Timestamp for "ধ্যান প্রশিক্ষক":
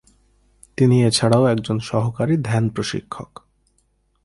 2.37-3.29